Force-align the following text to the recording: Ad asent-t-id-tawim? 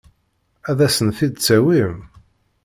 Ad 0.69 0.79
asent-t-id-tawim? 0.85 1.97